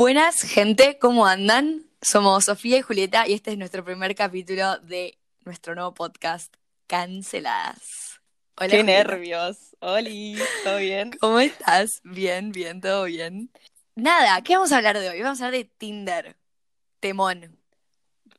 [0.00, 1.84] Buenas, gente, ¿cómo andan?
[2.00, 6.54] Somos Sofía y Julieta y este es nuestro primer capítulo de nuestro nuevo podcast,
[6.86, 8.18] Canceladas.
[8.56, 9.76] Hola, Qué nervios.
[9.80, 11.10] Oli, ¿todo bien?
[11.20, 12.00] ¿Cómo estás?
[12.02, 13.50] Bien, bien, todo bien.
[13.94, 15.20] Nada, ¿qué vamos a hablar de hoy?
[15.20, 16.34] Vamos a hablar de Tinder.
[17.00, 17.58] Temón.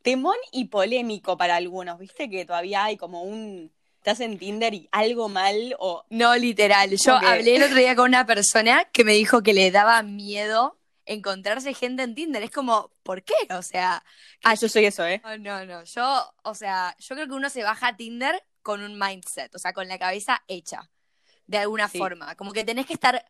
[0.02, 2.28] Temón y polémico para algunos, ¿viste?
[2.28, 6.06] Que todavía hay como un estás en Tinder y algo mal o...
[6.10, 6.90] No, literal.
[7.06, 10.81] Yo hablé el otro día con una persona que me dijo que le daba miedo
[11.06, 12.44] encontrarse gente en Tinder.
[12.44, 13.34] Es como, ¿por qué?
[13.50, 14.04] O sea...
[14.44, 15.22] Ah, yo soy eso, ¿eh?
[15.40, 15.84] No, no.
[15.84, 19.60] Yo, o sea, yo creo que uno se baja a Tinder con un mindset, o
[19.60, 20.90] sea, con la cabeza hecha,
[21.48, 22.36] de alguna forma.
[22.36, 23.26] Como que tenés que estar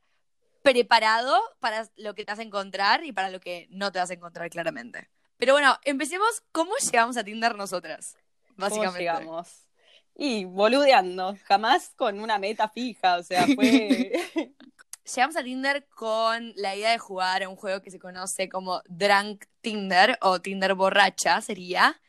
[0.62, 4.12] preparado para lo que te vas a encontrar y para lo que no te vas
[4.12, 5.10] a encontrar claramente.
[5.38, 6.44] Pero bueno, empecemos.
[6.52, 8.16] ¿Cómo llegamos a Tinder nosotras?
[8.58, 9.08] Básicamente.
[9.08, 9.68] ¿Cómo llegamos?
[10.16, 14.12] Y boludeando, jamás con una meta fija, o sea, fue...
[15.04, 18.82] Llegamos a Tinder con la idea de jugar a un juego que se conoce como
[18.88, 22.00] Drunk Tinder o Tinder borracha, sería.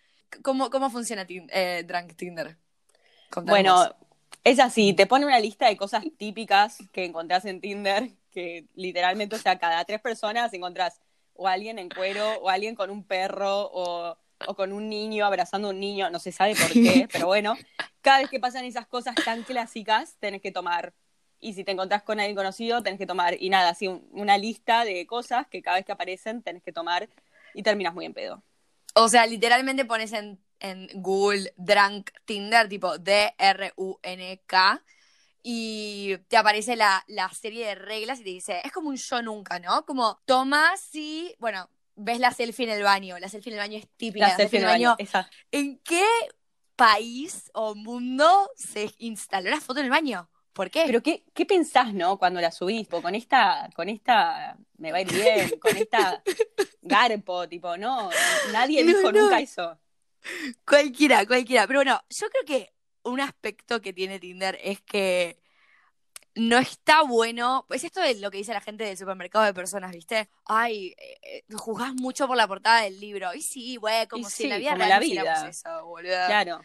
[0.43, 2.57] ¿Cómo, cómo funciona eh, Drunk Tinder?
[3.45, 3.95] Bueno,
[4.45, 9.37] es así, te pone una lista de cosas típicas que encontrás en Tinder, que literalmente,
[9.37, 11.01] o sea, cada tres personas encontrás
[11.35, 15.69] o alguien en cuero, o alguien con un perro, o o con un niño abrazando
[15.69, 17.57] a un niño, no se sabe por qué, pero bueno,
[18.01, 20.93] cada vez que pasan esas cosas tan clásicas, tenés que tomar.
[21.43, 23.37] Y si te encontrás con alguien conocido, tenés que tomar.
[23.39, 27.09] Y nada, así una lista de cosas que cada vez que aparecen tenés que tomar
[27.53, 28.43] y terminas muy en pedo.
[28.95, 34.83] O sea, literalmente pones en, en Google Drunk Tinder, tipo D-R-U-N-K,
[35.43, 39.21] y te aparece la, la, serie de reglas y te dice, es como un yo
[39.23, 39.85] nunca, ¿no?
[39.85, 43.19] Como tomas y, bueno, ves la selfie en el baño.
[43.19, 44.29] La selfie en el baño es típica.
[44.29, 44.97] La, selfie en el baño.
[45.51, 46.07] ¿En qué
[46.77, 50.29] país o mundo se instaló la foto en el baño?
[50.53, 50.85] ¿Por qué?
[50.87, 52.19] Pero qué, qué pensás, ¿no?
[52.19, 56.23] Cuando la subís, con esta, con esta me va a ir bien, con esta
[56.83, 58.11] garpo, tipo, no,
[58.53, 59.79] nadie dijo nunca eso.
[60.67, 61.67] Cualquiera, cualquiera.
[61.67, 62.73] Pero bueno, yo creo que
[63.05, 65.39] un aspecto que tiene Tinder es que
[66.35, 67.67] no está bueno.
[67.71, 70.29] Es esto de lo que dice la gente del supermercado de personas, ¿viste?
[70.45, 73.35] Ay, eh, eh juzgás mucho por la portada del libro.
[73.35, 75.49] Y sí, güey, como si la vida la vida.
[75.49, 75.95] eso.
[76.01, 76.61] Claro.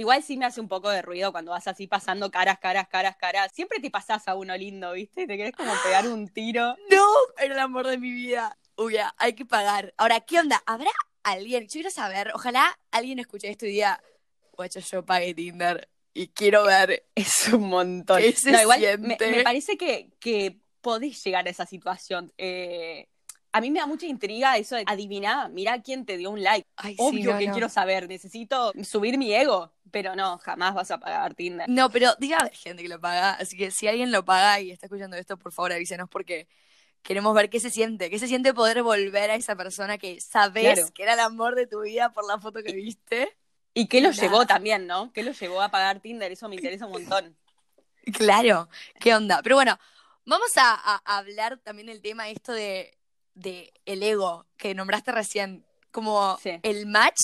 [0.00, 3.16] Igual sí me hace un poco de ruido cuando vas así pasando caras, caras, caras,
[3.16, 3.52] caras.
[3.52, 5.26] Siempre te pasás a uno lindo, ¿viste?
[5.26, 6.74] Te querés como pegar un tiro.
[6.90, 7.06] No,
[7.36, 8.56] era el amor de mi vida.
[8.76, 9.92] Uy, hay que pagar.
[9.98, 10.62] Ahora, ¿qué onda?
[10.64, 10.90] ¿Habrá
[11.22, 11.64] alguien?
[11.64, 14.02] Yo quiero saber, ojalá alguien escuche esto y diga,
[14.52, 17.04] guacho, yo pagué Tinder y quiero ver.
[17.14, 18.22] Es un montón.
[18.22, 22.32] igual Me, parece que, que, podés llegar a esa situación.
[22.38, 23.10] Eh,
[23.52, 26.68] a mí me da mucha intriga eso de adivinar, mira quién te dio un like.
[26.98, 31.68] Obvio que quiero saber, necesito subir mi ego, pero no, jamás vas a pagar Tinder.
[31.68, 34.70] No, pero diga a gente que lo paga, así que si alguien lo paga y
[34.70, 36.48] está escuchando esto, por favor avísenos porque
[37.02, 40.90] queremos ver qué se siente, qué se siente poder volver a esa persona que sabes
[40.92, 43.36] que era el amor de tu vida por la foto que viste.
[43.72, 45.12] ¿Y qué lo llevó también, no?
[45.12, 46.30] ¿Qué lo llevó a pagar Tinder?
[46.32, 47.36] Eso me interesa un montón.
[48.12, 48.68] Claro,
[48.98, 49.40] qué onda.
[49.42, 49.78] Pero bueno,
[50.24, 52.98] vamos a, hablar también del tema esto de,
[53.40, 55.64] de, el ego que nombraste recién.
[55.90, 57.18] Como el match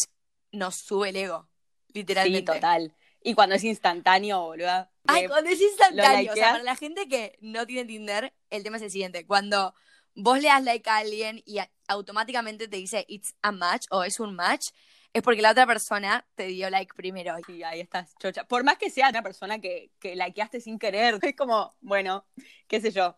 [0.51, 1.49] nos sube el ego,
[1.93, 2.53] literalmente.
[2.53, 2.95] Sí, total.
[3.23, 4.89] Y cuando es instantáneo, boludo.
[5.07, 6.33] Ay, cuando es instantáneo.
[6.33, 9.27] O sea, para la gente que no tiene Tinder, el tema es el siguiente.
[9.27, 9.75] Cuando
[10.15, 14.19] vos le das like a alguien y automáticamente te dice it's a match o es
[14.19, 14.69] un match,
[15.13, 17.37] es porque la otra persona te dio like primero.
[17.49, 18.47] Y ahí estás, chocha.
[18.47, 22.27] Por más que sea una persona que, que likeaste sin querer, es como, bueno,
[22.67, 23.17] qué sé yo,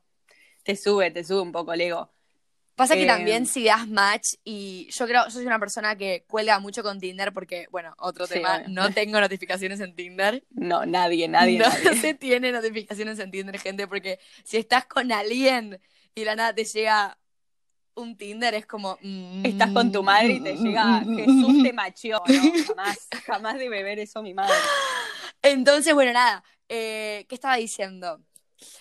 [0.63, 2.13] te sube, te sube un poco el ego.
[2.79, 6.23] Pasa que también em, si das match y yo creo, yo soy una persona que
[6.29, 10.45] cuelga mucho con Tinder porque, bueno, otro tema, no tengo notificaciones en Tinder.
[10.51, 11.59] No, nadie, nadie.
[11.59, 12.01] No nadie.
[12.01, 15.81] se tiene notificaciones en Tinder, gente, porque si estás con alguien
[16.15, 17.19] y la nada te llega
[17.97, 18.97] un Tinder es como.
[19.03, 22.65] Mm, Estás con tu madre y te llega Jesús te macheó, ¿no?
[22.65, 24.55] Jamás, jamás debe ver eso mi madre.
[25.43, 26.45] Entonces, bueno, nada.
[26.69, 28.21] Eh, ¿Qué estaba diciendo?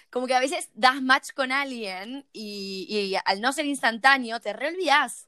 [0.09, 5.27] Como que a veces das match con alguien y, al no ser instantáneo te reolvidas.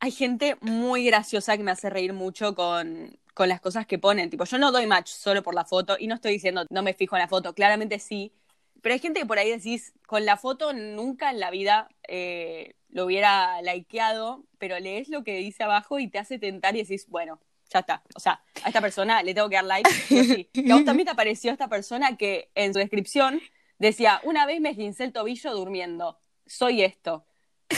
[0.00, 4.30] Hay gente muy graciosa que me hace reír mucho con, con las cosas que ponen.
[4.30, 6.94] Tipo, yo no doy match solo por la foto y no estoy diciendo no me
[6.94, 7.54] fijo en la foto.
[7.54, 8.32] Claramente sí.
[8.80, 12.74] Pero hay gente que por ahí decís, con la foto nunca en la vida eh,
[12.90, 17.06] lo hubiera likeado, pero lees lo que dice abajo y te hace tentar y decís,
[17.08, 17.40] bueno,
[17.70, 18.02] ya está.
[18.14, 19.90] O sea, a esta persona le tengo que dar like.
[19.90, 20.48] Sí.
[20.54, 23.40] Y a vos también te apareció esta persona que en su descripción
[23.78, 26.20] decía, una vez me esguincé el tobillo durmiendo.
[26.46, 27.26] Soy esto.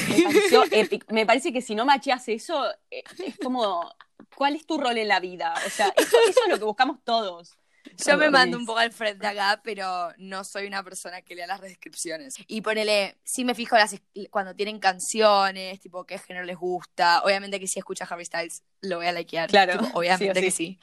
[0.08, 1.06] Me pareció épico.
[1.10, 3.92] Me parece que si no macheas eso, eh, es como,
[4.34, 5.54] ¿cuál es tu rol en la vida?
[5.66, 7.59] O sea, eso, eso es lo que buscamos todos.
[8.06, 11.46] Yo me mando un poco al frente acá, pero no soy una persona que lea
[11.46, 12.34] las descripciones.
[12.46, 13.96] Y ponele, sí me fijo las,
[14.30, 17.22] cuando tienen canciones, tipo qué género les gusta.
[17.22, 19.50] Obviamente que si escucha Harry Styles lo voy a likear.
[19.50, 19.78] Claro.
[19.78, 20.78] tipo, obviamente que sí.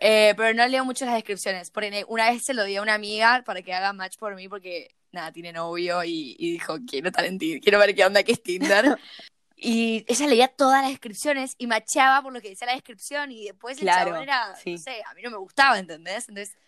[0.00, 1.70] Eh, pero no leo mucho las descripciones.
[1.70, 4.48] Ponele, una vez se lo di a una amiga para que haga match por mí
[4.48, 8.22] porque nada, tiene novio y, y dijo, quiero estar en Tinder, quiero ver qué onda
[8.22, 8.98] que es Tinder.
[9.64, 13.46] Y ella leía todas las descripciones y macheaba por lo que decía la descripción y
[13.46, 14.72] después el chabón era, sí.
[14.72, 16.28] no sé, a mí no me gustaba, ¿entendés?
[16.28, 16.58] Entonces,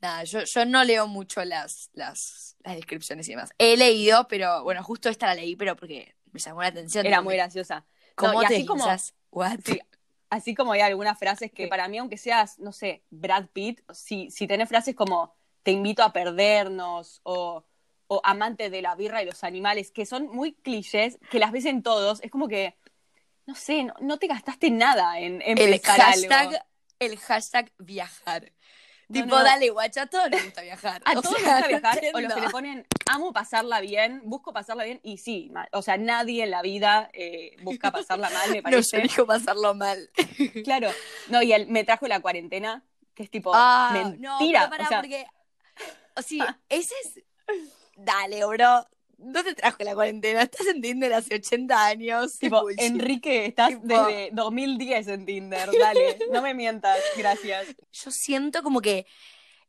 [0.00, 3.50] nada, yo, yo no leo mucho las, las, las descripciones y demás.
[3.58, 7.04] He leído, pero bueno, justo esta la leí, pero porque me llamó la atención.
[7.04, 7.84] Era muy graciosa.
[8.14, 8.86] ¿Cómo No, y te así como-?
[9.32, 9.60] What?
[9.62, 9.78] Sí,
[10.30, 14.30] así como hay algunas frases que para mí, aunque seas, no sé, Brad Pitt, si,
[14.30, 17.66] si tenés frases como te invito a perdernos o,
[18.12, 21.64] o amante de la birra y los animales, que son muy clichés, que las ves
[21.64, 22.76] en todos, es como que,
[23.46, 26.58] no sé, no, no te gastaste nada en, en el hashtag, algo.
[26.98, 28.50] el hashtag viajar.
[29.08, 29.44] No, tipo, no.
[29.44, 31.02] dale, guacha, a todos les gusta viajar.
[31.04, 34.22] A O todos les gusta no viajar o los que le ponen amo pasarla bien,
[34.24, 38.50] busco pasarla bien y sí, o sea, nadie en la vida eh, busca pasarla mal,
[38.50, 38.96] me No, parece.
[38.96, 40.10] yo elijo pasarlo mal.
[40.64, 40.90] Claro,
[41.28, 42.84] no, y él me trajo la cuarentena,
[43.14, 44.64] que es tipo Ah, mentira.
[44.64, 45.26] no, pero pará, o sea, porque.
[46.16, 47.20] O sea, ese es.
[48.12, 48.86] Dale, bro.
[49.18, 50.42] No te trajo la cuarentena.
[50.42, 52.38] Estás en Tinder hace 80 años.
[52.38, 52.64] tipo.
[52.78, 57.66] Enrique, estás Tipo- desde 2010 en Tinder, dale, no me mientas, gracias.
[57.92, 59.06] Yo siento como que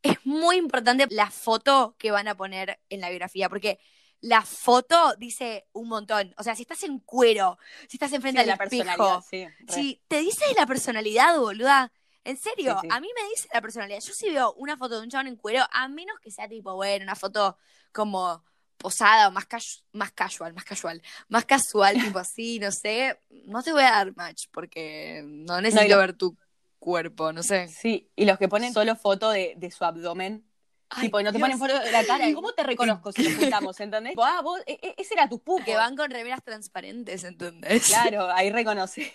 [0.01, 3.77] es muy importante la foto que van a poner en la biografía, porque
[4.21, 6.33] la foto dice un montón.
[6.37, 7.57] O sea, si estás en cuero,
[7.89, 9.45] si estás enfrente Sí, la al personalidad, espejo, sí.
[9.67, 9.73] re.
[9.73, 11.91] si te dice la personalidad, boluda.
[12.23, 12.87] En serio, Sí, sí.
[12.91, 13.99] a mí me dice la personalidad.
[13.99, 16.75] Yo si veo una foto de un chabón en cuero, a menos que sea tipo,
[16.75, 17.57] bueno, una foto
[17.91, 18.43] como
[18.77, 23.61] posada o más, casu- más casual, más casual, más casual, tipo así, no sé, no
[23.63, 26.35] te voy a dar match porque no necesito lo- ver tu
[26.79, 27.67] cuerpo, no sé.
[27.67, 30.43] Sí, y los que ponen solo foto de, de su abdomen,
[30.93, 31.49] Ay, tipo, y no te Dios.
[31.49, 34.11] ponen foto de la cara, ¿cómo te reconozco si nos juntamos, entendés?
[34.11, 35.63] Tipo, ah, vos, e- e- ese era tu pupo.
[35.63, 37.87] Que van con remeras transparentes, ¿entendés?
[37.87, 39.11] Claro, ahí reconoces.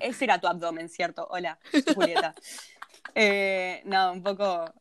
[0.00, 1.26] ese era tu abdomen, ¿cierto?
[1.30, 1.58] Hola,
[1.94, 2.34] Julieta.
[3.14, 4.72] Eh, no, un poco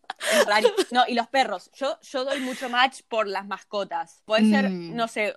[0.46, 0.70] raro.
[0.92, 1.72] No, y los perros.
[1.74, 4.22] Yo, yo doy mucho match por las mascotas.
[4.26, 4.96] Puede ser, Mm.
[4.96, 5.36] no sé,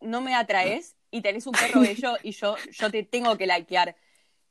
[0.00, 3.96] no me atraes y tenés un perro bello y yo, yo te tengo que likear.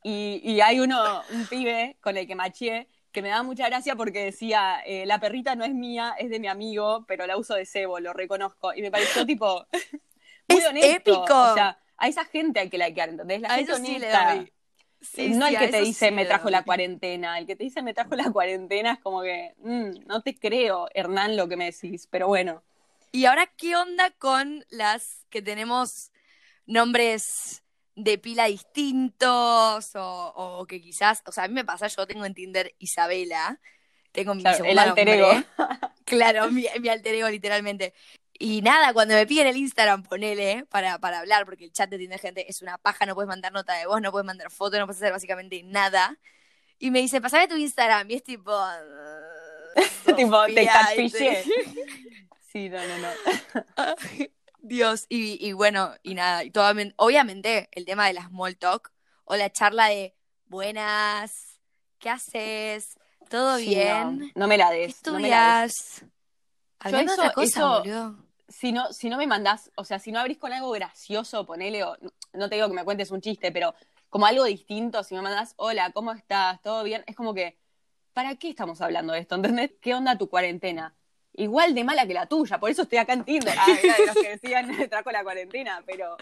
[0.01, 3.95] Y, y hay uno, un pibe con el que maché que me da mucha gracia
[3.95, 7.55] porque decía, eh, la perrita no es mía, es de mi amigo, pero la uso
[7.55, 8.73] de cebo, lo reconozco.
[8.75, 9.67] Y me pareció tipo
[10.47, 10.95] muy Es honesto.
[10.97, 11.51] épico.
[11.51, 13.41] O sea, a esa gente hay que likear, ¿entendés?
[13.41, 14.25] La A gente eso sí le honesta.
[14.35, 14.53] doy.
[15.01, 17.81] Sí, no sí, el que te dice me trajo la cuarentena, el que te dice
[17.81, 21.65] me trajo la cuarentena es como que mm, no te creo, Hernán, lo que me
[21.65, 22.63] decís, pero bueno.
[23.11, 26.11] Y ahora, ¿qué onda con las que tenemos
[26.65, 27.63] nombres
[27.95, 32.25] de pila distintos o, o que quizás, o sea, a mí me pasa, yo tengo
[32.25, 33.59] en Tinder Isabela,
[34.11, 35.31] tengo mi Claro, segundo el alter ego.
[36.05, 37.93] Claro, mi, mi alter ego literalmente.
[38.37, 41.97] Y nada, cuando me piden el Instagram, ponele para, para hablar, porque el chat de
[41.97, 44.77] Tinder, gente, es una paja, no puedes mandar nota de voz, no puedes mandar foto,
[44.77, 46.17] no puedes hacer básicamente nada.
[46.79, 48.09] Y me dice, pasame tu Instagram.
[48.11, 48.51] Y es tipo...
[50.17, 51.43] tipo, te catfishé.
[52.51, 53.09] Sí, no, no, no.
[54.63, 55.05] Dios.
[55.09, 58.91] Y, y bueno, y nada, y todo, obviamente el tema de la small talk
[59.25, 60.15] o la charla de
[60.47, 61.59] buenas,
[61.99, 62.95] ¿qué haces?
[63.29, 64.19] ¿Todo Sí, bien?
[64.19, 64.89] No, no me la ¿Qué des.
[64.95, 66.05] estudias?
[66.83, 68.15] De eso- otra cosa, eso- boludo.
[68.49, 71.83] Si no, si no me mandás, o sea, si no abrís con algo gracioso, ponele,
[71.83, 71.97] o,
[72.33, 73.73] no te digo que me cuentes un chiste, pero
[74.09, 76.61] como algo distinto, si me mandás, hola, ¿cómo estás?
[76.61, 77.03] ¿Todo bien?
[77.07, 77.57] Es como que,
[78.13, 79.35] ¿para qué estamos hablando de esto?
[79.35, 79.71] ¿Entendés?
[79.81, 80.93] ¿Qué onda tu cuarentena?
[81.35, 83.55] Igual de mala que la tuya, por eso estoy acá en Tinder.
[83.57, 86.17] Ah, era de los que decían, trajo la cuarentena, pero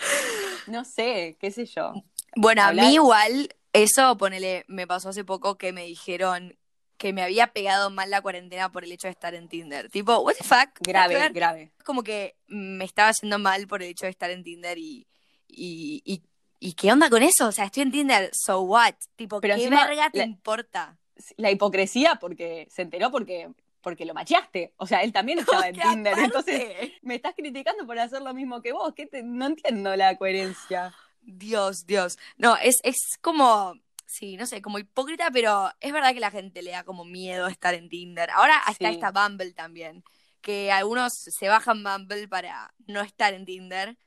[0.68, 1.94] no sé, qué sé yo.
[2.36, 6.58] Bueno, a mí igual, eso, ponele, me pasó hace poco que me dijeron
[6.98, 9.90] que me había pegado mal la cuarentena por el hecho de estar en Tinder.
[9.90, 10.70] Tipo, what the fuck?
[10.80, 11.34] Grave, Nada que ver.
[11.34, 11.72] grave.
[11.84, 15.08] como que me estaba yendo mal por el hecho de estar en Tinder y,
[15.48, 16.22] y, y,
[16.60, 17.48] y ¿qué onda con eso?
[17.48, 18.94] O sea, estoy en Tinder, so what?
[19.16, 20.98] Tipo, Pero ¿qué encima, verga te la- importa?
[21.38, 23.50] La hipocresía porque se enteró porque,
[23.82, 24.74] porque lo macheaste.
[24.78, 26.14] O sea, él también estaba en Tinder.
[26.14, 28.94] aparte- Entonces, me estás criticando por hacer lo mismo que vos.
[28.96, 30.94] ¿Qué te- No entiendo la coherencia.
[31.22, 32.18] Dios, Dios.
[32.38, 36.62] No, es, es como, sí, no sé, como hipócrita, pero es verdad que la gente
[36.62, 38.30] le da como miedo estar en Tinder.
[38.32, 38.94] Ahora hasta Sí.
[38.96, 40.04] está Bumble también,
[40.42, 43.98] que algunos se bajan Bumble para no estar en Tinder.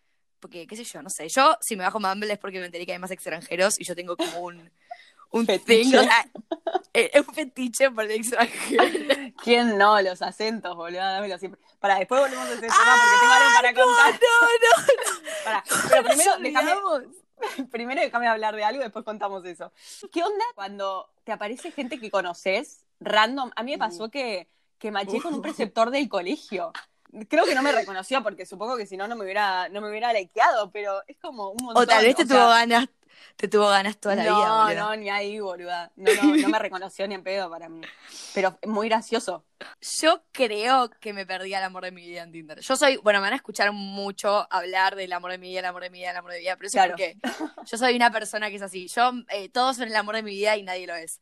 [0.40, 1.28] Porque, qué sé yo, no sé.
[1.30, 3.94] Yo, si me bajo Bumble es porque me enteré que hay más extranjeros y yo
[3.94, 4.70] tengo como un,
[5.38, 5.82] un Fetiche.
[5.82, 6.26] thing, o sea,
[6.92, 8.84] eh, es un fetiche por el extranjero.
[9.42, 10.00] ¿Quién no?
[10.00, 11.60] Los acentos, boludo, dámelo siempre.
[11.80, 14.12] Para, después volvemos a ese tema porque tengo algo para contar.
[14.12, 19.72] No, no, Pará, Pero primero, déjame, primero déjame hablar de algo y después contamos eso.
[20.12, 23.50] ¿Qué onda cuando te aparece gente que conoces random.
[23.56, 24.48] A mí me pasó que,
[24.78, 26.72] que maché con un preceptor del colegio.
[27.28, 29.88] Creo que no me reconoció porque supongo que si no, no me hubiera, no me
[29.90, 31.82] hubiera likeado, pero es como un montón.
[31.82, 32.88] O tal vez te sea, tuvo ganas,
[33.36, 34.80] te tuvo ganas toda la no, vida, boludo.
[34.90, 35.92] no, ni ahí, boluda.
[35.96, 37.82] No, no, no me reconoció ni en pedo para mí.
[38.34, 39.44] Pero muy gracioso.
[40.00, 42.60] Yo creo que me perdí al amor de mi vida en Tinder.
[42.60, 45.66] Yo soy, bueno, me van a escuchar mucho hablar del amor de mi vida, el
[45.66, 46.94] amor de mi vida, el amor de mi vida, pero eso Claro.
[46.98, 48.88] es porque yo soy una persona que es así.
[48.88, 51.16] Yo, eh, todos son el amor de mi vida y nadie lo es.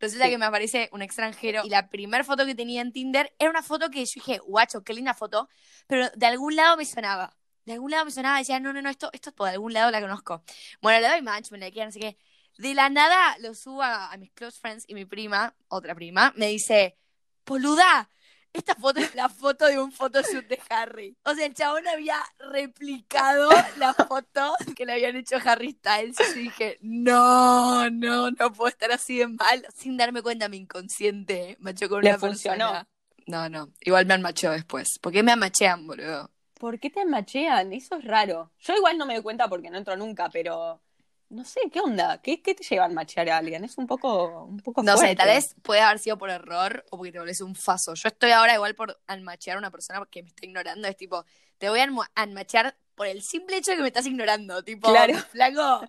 [0.00, 0.30] Resulta Sí.
[0.30, 3.62] que me aparece un extranjero y la primera foto que tenía en Tinder era una
[3.62, 5.48] foto que yo dije, guacho, qué linda foto,
[5.86, 7.36] pero de algún lado me sonaba.
[7.64, 10.00] De algún lado me sonaba, decía, no, no, no, esto, esto por algún lado la
[10.00, 10.42] conozco.
[10.80, 12.18] Bueno, le doy match, me la quedan, no sé qué.
[12.58, 16.32] De la nada lo subo a, a mis close friends y mi prima, otra prima,
[16.36, 16.96] me dice,
[17.46, 18.10] boluda,
[18.58, 21.16] esta foto es la foto de un photoshoot de Harry.
[21.24, 26.16] O sea, el chabón había replicado la foto que le habían hecho Harry Styles.
[26.36, 29.66] Y dije, no, no, no puedo estar así de mal.
[29.74, 32.56] Sin darme cuenta, mi inconsciente machó con Le una funcionó.
[32.70, 32.88] persona.
[33.26, 33.72] No, no.
[33.80, 34.98] Igual me han macheado después.
[35.00, 36.30] ¿Por qué me machean, boludo?
[36.54, 37.72] ¿Por qué te machean?
[37.72, 38.50] Eso es raro.
[38.60, 40.80] Yo igual no me doy cuenta porque no entro nunca, pero
[41.30, 42.20] no sé, ¿qué onda?
[42.22, 43.64] ¿Qué, qué te lleva a machear a alguien?
[43.64, 46.96] Es un poco, un poco No sé, tal vez puede haber sido por error o
[46.96, 47.94] porque te volvés un faso.
[47.94, 50.88] Yo estoy ahora igual por anmachear a una persona que me está ignorando.
[50.88, 51.24] Es tipo,
[51.58, 54.62] te voy a anmachear por el simple hecho de que me estás ignorando.
[54.64, 55.14] Tipo, Claro.
[55.30, 55.86] flaco,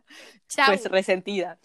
[0.50, 0.67] chao.
[0.67, 1.58] Pues resentida.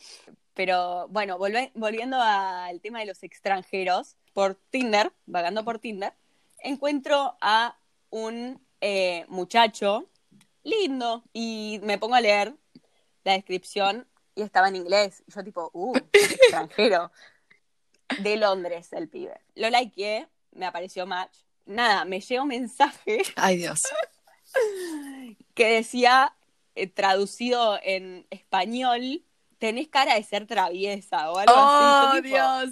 [0.54, 6.12] Pero bueno, volve- volviendo al tema de los extranjeros, por Tinder, vagando por Tinder,
[6.58, 7.76] encuentro a
[8.10, 10.08] un eh, muchacho
[10.62, 12.54] lindo y me pongo a leer
[13.24, 15.22] la descripción y estaba en inglés.
[15.26, 17.10] Y yo tipo, uh, extranjero.
[18.18, 19.40] De Londres el pibe.
[19.54, 21.36] Lo likeé, me apareció match.
[21.64, 23.82] Nada, me llega un mensaje Ay, Dios.
[25.54, 26.36] que decía,
[26.74, 29.24] eh, traducido en español,
[29.58, 32.20] tenés cara de ser traviesa o algo Oh, así.
[32.22, 32.70] Dios.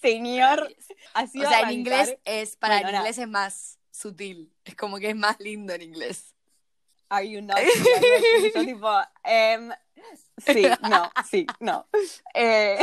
[0.00, 0.74] Señor,
[1.14, 2.98] así O sea, en inglés es, para Bueno, nada.
[3.04, 4.52] inglés es más sutil.
[4.64, 6.34] Es como que es más lindo en inglés.
[7.10, 7.58] Are you not?
[8.54, 8.88] Yo tipo,
[9.24, 9.70] em,
[10.38, 11.86] sí, no, sí, no.
[12.34, 12.78] Eh,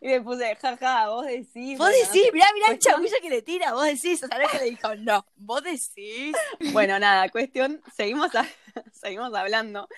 [0.00, 1.78] y le puse, jaja, vos decís.
[1.78, 2.32] Vos bueno, no decís, sé.
[2.32, 4.94] mirá, mirá el chamuyo que le tira, vos decís, o sea, no que le dijo,
[4.96, 6.36] no, vos decís.
[6.72, 8.46] Bueno, nada, cuestión, seguimos, a-
[8.92, 9.88] seguimos hablando.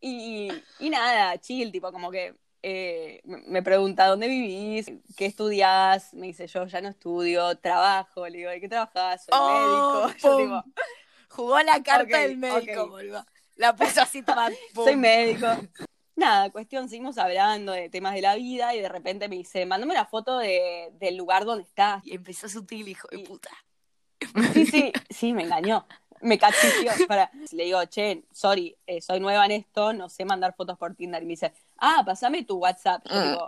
[0.00, 4.86] Y, y nada, chill, tipo, como que eh, me pregunta dónde vivís,
[5.16, 9.24] qué estudias, me dice yo ya no estudio, trabajo, le digo, ¿de qué trabajas?
[9.24, 10.08] Soy Oh, médico.
[10.18, 10.64] Yo tipo,
[11.28, 13.24] Jugó la carta del médico, boludo.
[13.56, 15.46] La puso así, toma, soy médico.
[16.16, 19.92] Nada, cuestión, seguimos hablando de temas de la vida y de repente me dice, mándame
[19.92, 22.04] una foto de, del lugar donde estás.
[22.04, 23.50] Y empezó sutil, hijo de puta.
[24.52, 25.86] Sí, sí, sí, me engañó.
[26.20, 26.90] Me cachició.
[27.06, 27.30] Para...
[27.52, 31.22] Le digo, che, sorry, eh, soy nueva en esto, no sé mandar fotos por Tinder.
[31.22, 33.04] Y me dice, ah, pasame tu WhatsApp.
[33.08, 33.46] Yo digo,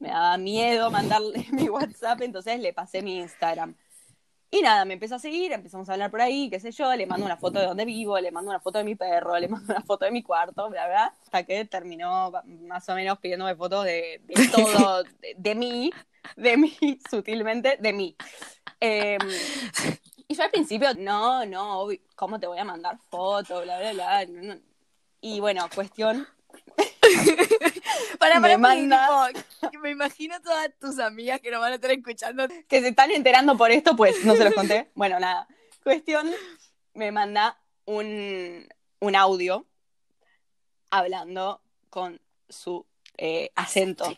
[0.00, 3.74] me daba miedo mandarle mi WhatsApp, entonces le pasé mi Instagram.
[4.54, 7.08] Y nada, me empezó a seguir, empezamos a hablar por ahí, qué sé yo, le
[7.08, 9.72] mando una foto de dónde vivo, le mando una foto de mi perro, le mando
[9.72, 13.84] una foto de mi cuarto, bla, bla, hasta que terminó más o menos pidiéndome fotos
[13.84, 15.90] de, de todo, de, de mí,
[16.36, 16.72] de mí,
[17.10, 18.14] sutilmente, de mí.
[18.78, 19.18] Eh,
[20.28, 24.24] y yo al principio, no, no, ¿cómo te voy a mandar fotos, bla, bla, bla?
[24.26, 24.60] no, no.
[25.20, 26.28] Y bueno, cuestión,
[28.18, 29.30] Para, Me para, manda-
[29.82, 32.46] me imagino todas tus amigas que nos van a estar escuchando.
[32.68, 34.90] que se están enterando por esto, pues no se los conté.
[34.94, 35.46] Bueno, nada.
[35.82, 36.30] Cuestión,
[36.94, 38.66] me manda un,
[39.00, 39.66] un audio
[40.90, 42.86] hablando con su
[43.18, 44.14] eh, acento.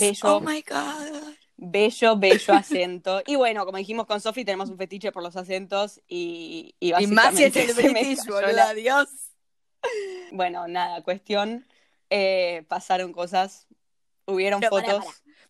[0.00, 0.36] Bello.
[0.36, 1.34] Oh my God.
[1.56, 3.22] Bello, bello acento.
[3.26, 7.06] Y bueno, como dijimos con Sofi, tenemos un fetiche por los acentos y, y Y
[7.06, 9.08] más si es básicamente el British, la- adiós.
[10.32, 11.66] Bueno, nada, cuestión,
[12.10, 13.66] eh, pasaron cosas,
[14.26, 15.04] hubieron Pero fotos.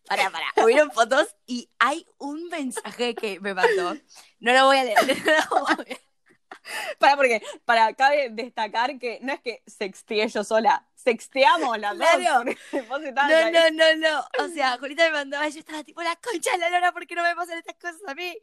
[0.07, 0.45] Para, para.
[0.65, 3.95] Hubieron fotos y hay un mensaje que me mandó.
[4.39, 4.97] No lo voy a leer.
[5.25, 10.43] no lo voy a- Para, porque para cabe destacar que no es que sexteé yo
[10.45, 12.45] sola, sexteamos las Claro.
[12.45, 12.55] dos.
[12.87, 13.51] vos No, ahí.
[13.51, 14.45] no, no, no.
[14.45, 17.05] O sea, Julita me mandaba y yo estaba tipo, la concha de la lora, ¿por
[17.05, 18.37] qué no me pasan estas cosas a mí?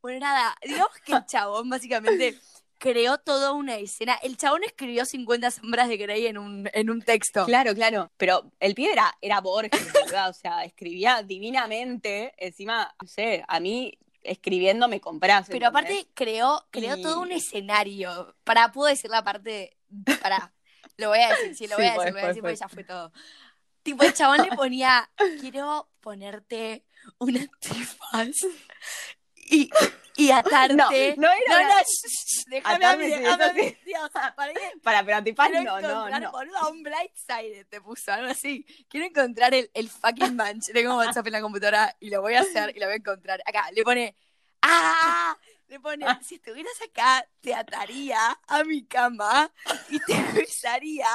[0.00, 2.38] Bueno, nada, digamos que el chabón básicamente
[2.80, 4.14] creó toda una escena.
[4.22, 7.44] El chabón escribió 50 sombras de Grey en un, en un texto.
[7.44, 8.10] Claro, claro.
[8.16, 10.30] Pero el pibe era, era Borges, ¿verdad?
[10.30, 12.32] O sea, escribía divinamente.
[12.38, 15.46] Encima, no sé, a mí escribiendo me compras.
[15.48, 15.90] Pero ¿entendés?
[16.00, 18.34] aparte creó, creó Y- todo un escenario.
[18.44, 19.76] Para, puedo decir la parte.
[20.22, 20.52] Para,
[20.96, 22.56] lo voy a decir, sí, lo voy Sí, a decir, lo voy a decir porque
[22.56, 23.12] podés, ya fue todo.
[23.82, 25.10] Tipo, el chabón le ponía,
[25.40, 26.84] quiero ponerte
[27.18, 28.36] un antifaz.
[29.36, 29.70] Y,
[30.20, 30.74] y atarte.
[30.76, 33.62] No, no era no, no, shh, shh, déjame a mí, déjame a mí.
[33.62, 33.78] sí.
[33.84, 34.34] Dios, para
[34.82, 36.30] Para, pero quiero no, no, no.
[36.32, 38.64] boludo, un blind side te puso, algo así.
[38.88, 40.72] Quiero encontrar el, el fucking manch.
[40.72, 43.42] Tengo WhatsApp en la computadora y lo voy a hacer y lo voy a encontrar.
[43.46, 44.14] Acá, le pone,
[44.62, 45.36] ¡ah!
[45.70, 49.52] Le pone, si estuvieras acá, te ataría a mi cama
[49.88, 51.06] y te besaría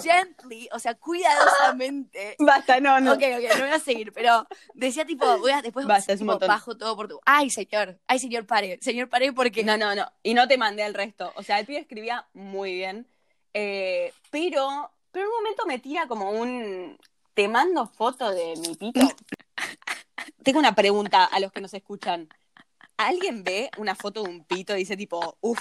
[0.00, 2.36] gently, o sea, cuidadosamente.
[2.38, 3.14] Basta, no, no.
[3.14, 6.76] Ok, ok, no voy a seguir, pero decía tipo, voy a, después Basta, tipo, bajo
[6.76, 7.20] todo por tu...
[7.26, 9.64] Ay, señor, ay, señor, pare, señor, pare, porque...
[9.64, 10.06] No, no, no.
[10.22, 11.32] Y no te mandé el resto.
[11.34, 13.08] O sea, el pibe escribía muy bien.
[13.54, 16.96] eh, pero, pero en un momento me tira como un.
[17.34, 19.00] Te mando foto de mi pito.
[20.44, 22.28] Tengo una pregunta a los que nos escuchan.
[23.06, 25.60] ¿Alguien ve una foto de un pito y dice tipo, uff,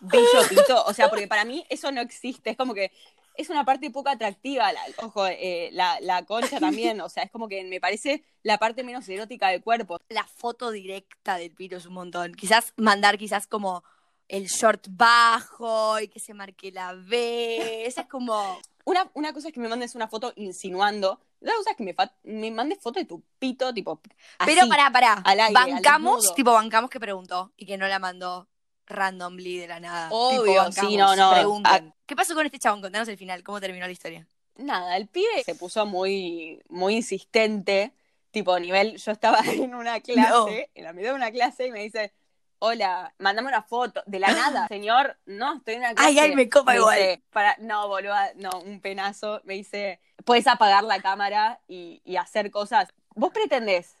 [0.00, 0.84] bello pito?
[0.84, 2.50] O sea, porque para mí eso no existe.
[2.50, 2.92] Es como que
[3.36, 4.72] es una parte poco atractiva.
[4.72, 7.00] La- ojo, eh, la, la concha también.
[7.00, 9.98] O sea, es como que me parece la parte menos erótica del cuerpo.
[10.08, 12.34] La foto directa del pito es un montón.
[12.34, 13.84] Quizás mandar quizás como
[14.28, 17.86] el short bajo y que se marque la B.
[17.86, 18.60] Esa es como...
[18.84, 21.20] Una, una cosa es que me mandes una foto insinuando.
[21.40, 21.94] La otra cosa es que me,
[22.40, 24.00] me mandes foto de tu pito, tipo.
[24.44, 25.12] Pero pará, pará.
[25.24, 28.48] al aire, al bancamos, tipo, bancamos que preguntó y que no la mandó
[28.86, 30.08] randomly de la nada.
[30.10, 31.30] Obvio, Tipo, bancamos, sí, no, no.
[31.32, 31.94] pregunten.
[32.06, 32.80] ¿Qué pasó con este chabón?
[32.80, 34.26] Contanos el final, cómo terminó la historia.
[34.56, 37.92] Nada, el pibe se puso muy, muy insistente.
[38.30, 38.96] Tipo, nivel.
[38.96, 40.48] Yo estaba en una clase, No.
[40.48, 42.12] en la mitad de una clase, y me dice.
[42.60, 44.02] Hola, mandame una foto.
[44.06, 46.08] De la nada, señor, no, estoy en una clase.
[46.10, 46.96] Ay, ay, me copa igual.
[46.98, 49.40] dice, para, no, boluda, no, un penazo.
[49.44, 52.90] Me dice, puedes apagar la cámara y, y hacer cosas.
[53.14, 53.96] ¿Vos pretendés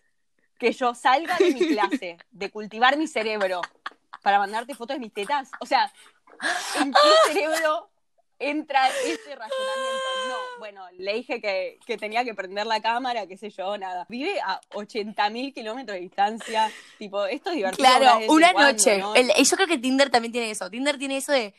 [0.58, 3.62] que yo salga de mi clase, de cultivar mi cerebro,
[4.22, 5.48] para mandarte fotos de mis tetas?
[5.58, 5.90] O sea,
[6.80, 7.88] ¿en qué cerebro
[8.38, 10.04] entra ese razonamiento?
[10.28, 14.04] No, bueno, le dije que, que tenía que prender la cámara, qué sé yo, nada.
[14.10, 16.70] Vive a 80.000 kilómetros de distancia.
[16.98, 17.88] Tipo, esto es divertido.
[17.88, 18.98] Claro, una cuando, noche.
[18.98, 19.14] ¿no?
[19.14, 20.68] El- yo creo que Tinder también tiene eso.
[20.68, 21.54] Tinder tiene eso de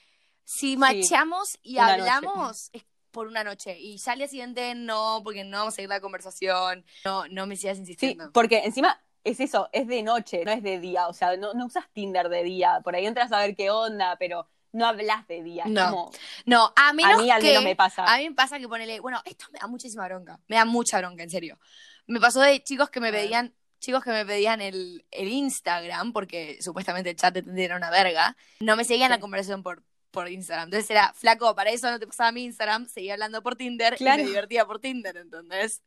[0.45, 1.91] si machamos y noche.
[1.91, 5.75] hablamos es por una noche y ya al día siguiente no, porque no vamos a
[5.75, 6.85] seguir la conversación.
[7.05, 8.31] No, no me sigas Sí, insistiendo.
[8.31, 11.07] porque encima es eso, es de noche, no es de día.
[11.07, 12.81] O sea, no, no usas Tinder de día.
[12.83, 15.63] Por ahí entras a ver qué onda, pero no hablas de día.
[15.67, 15.89] No.
[15.89, 16.11] como-
[16.45, 18.05] No, a menos a mí al que menos me pasa.
[18.05, 20.39] a mí me pasa que ponele, bueno, esto me da muchísima bronca.
[20.47, 21.59] Me da mucha bronca, en serio.
[22.07, 26.57] Me pasó de chicos que me pedían chicos que me pedían el, el Instagram, porque
[26.61, 29.15] supuestamente el chat era una verga, no me seguían Sí.
[29.15, 30.65] la conversación por, por Instagram.
[30.65, 34.21] Entonces era, flaco, para eso no te pasaba mi Instagram, seguía hablando por Tinder Claro.
[34.21, 35.81] y me divertía por Tinder, ¿entendés?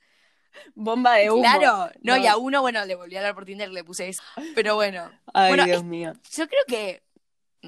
[0.74, 1.42] Bomba de humo.
[1.42, 4.08] Claro, no, y a uno, bueno, le volví a hablar por Tinder y le puse
[4.08, 4.22] eso.
[4.54, 6.12] Pero bueno, Ay, Bueno, Dios es- mío.
[6.30, 7.02] yo creo que,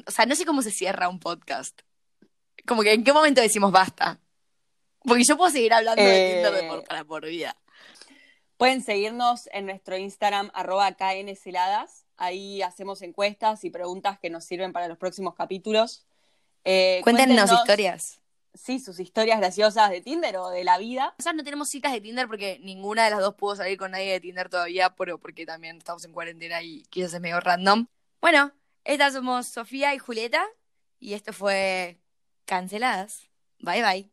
[0.06, 1.80] o sea, no sé cómo se cierra un podcast.
[2.66, 4.20] Como que en qué momento decimos basta.
[5.02, 6.34] Porque yo puedo seguir hablando de Eh.
[6.34, 7.56] Tinder de por, para por vida.
[8.56, 12.06] Pueden seguirnos en nuestro Instagram, arroba KNCeladas.
[12.16, 16.06] Ahí hacemos encuestas y preguntas que nos sirven para los próximos capítulos.
[16.64, 18.20] Eh, Cuéntenos cuéntenos, historias.
[18.54, 21.14] Sí, sus historias graciosas de Tinder o de la vida.
[21.18, 24.12] Nosotros no tenemos citas de Tinder porque ninguna de las dos pudo salir con nadie
[24.12, 27.86] de Tinder todavía, pero porque también estamos en cuarentena y quizás es medio random.
[28.20, 28.52] Bueno,
[28.84, 30.46] estas somos Sofía y Julieta
[30.98, 31.98] y esto fue
[32.44, 33.28] Canceladas.
[33.58, 34.10] Bye bye.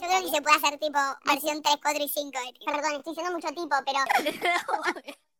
[0.00, 2.30] Yo creo que se puede hacer tipo versión 3, 4 y 5.
[2.66, 3.98] Perdón, estoy diciendo mucho tipo, pero